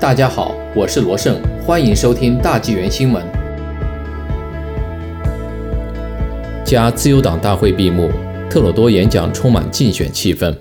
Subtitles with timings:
[0.00, 3.20] 大家好，我是罗胜，欢迎收听大纪元新闻。
[6.64, 8.08] 加自由党大会闭幕，
[8.48, 10.54] 特鲁多演讲充满竞选气氛。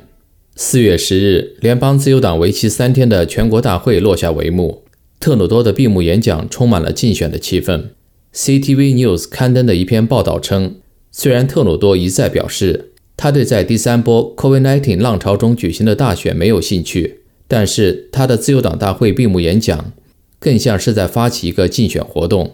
[0.56, 4.82] 四月十日，联邦自由党为期三天的全国大会落下帷幕，
[5.20, 7.90] 特鲁多的闭幕演讲充满了竞选的气氛。
[8.34, 10.78] CTV News 刊登的一篇报道称，
[11.12, 17.22] 虽然特鲁多一再表示他对在第三波 COVID-19 浪潮中举行的大选没有兴趣。
[17.48, 19.94] 但是他的自由党大会闭幕演讲
[20.40, 22.52] 更像是在发起一个竞选活动。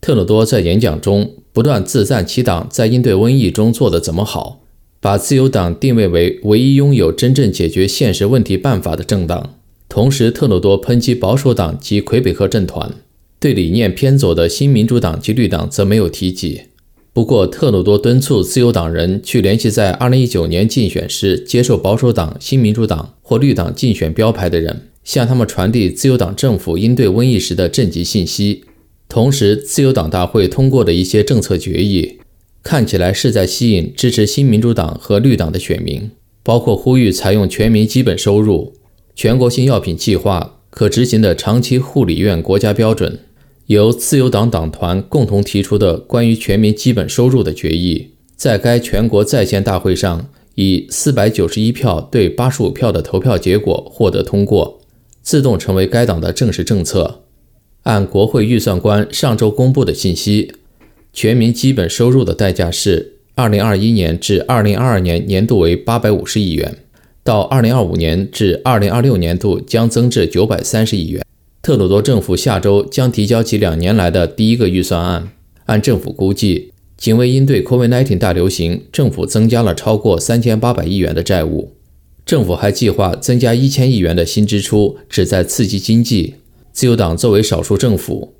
[0.00, 4.62] 特鲁多在演讲中不断自赞其党在应对瘟疫中做得怎么好，
[5.00, 9.54] 把自由党定位为唯一拥有真正解决现实问题办法的政党。
[9.88, 12.94] 同时，特鲁多抨击保守党及魁北克政团，
[13.38, 16.62] 对理念偏左的新民主党及绿党则没有提及。
[17.12, 28.62] 不过，特鲁多敦促自由党人去联系在2019年竞选时接受保守党、新民主党或绿党竞选标牌的人，向他们传递自由党政府应对瘟疫时的政绩信息。
[29.08, 32.18] 同时，自由党大会通过的一些政策决议，
[32.62, 36.10] 看起来是在吸引支持新民主党和绿党的选民，
[36.42, 38.74] 包括呼吁采用全民基本收入、
[39.16, 43.20] 全国性药品计划、可执行的长期护理院国家标准。
[43.68, 54.80] 由自由党党团共同提出的关于全民基本收入的决议，在该全国在线大会上以四百九十一票对八十五票的投票结果获得通过，
[55.22, 57.22] 自动成为该党的正式政策。
[57.84, 60.52] 按国会预算官上周公布的信息，
[61.12, 66.76] 全民基本收入的代价是二零二一年至二零二二年年度为八百五十亿元，
[67.24, 71.24] 到二零二五年至二零二六年度将增至九百三十亿元。
[71.60, 75.30] 特鲁多政府下周将提交其两年来的第一个预算案。
[75.66, 76.71] 按政府估计，
[77.02, 81.72] 仅为应对 COVID-19 大流行，政府增加了超过三千八百亿元的债务。
[82.24, 86.36] 政府还计划增加一千亿元的新支出，旨在刺激经济。
[86.72, 88.34] 自由党作为少数政府，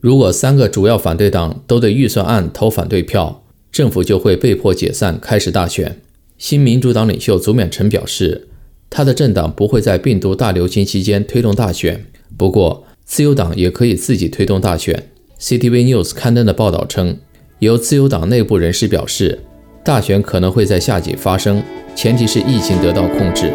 [0.00, 3.42] 如果三个主要反对党都对预算案投反对票，
[3.72, 6.00] 政府就会被迫解散，开始大选。
[6.38, 8.46] 新民主党领袖祖勉臣表示，
[8.88, 12.06] 他的政党不会在病毒大流行期间推动大选。
[12.36, 15.08] 不过，自由党也可以自己推动大选。
[15.40, 17.18] CTV News 刊登的报道称，
[17.58, 19.38] 有自由党内部人士表示，
[19.82, 21.62] 大选可能会在夏季发生，
[21.94, 23.50] 前提是疫情得到控制。